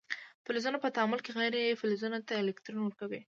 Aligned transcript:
فلزونه 0.45 0.77
په 0.81 0.89
تعامل 0.95 1.19
کې 1.23 1.31
غیر 1.37 1.53
فلزونو 1.79 2.19
ته 2.27 2.33
الکترون 2.43 2.83
ورکوي. 2.85 3.19